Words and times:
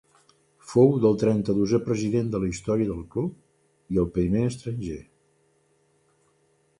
Fou 0.69 0.87
del 1.01 1.17
trenta-dosè 1.23 1.79
president 1.89 2.31
de 2.35 2.41
la 2.43 2.49
història 2.53 2.87
del 2.91 3.03
club 3.15 3.95
i 3.97 4.01
el 4.05 4.09
primer 4.15 4.41
estranger. 4.53 4.99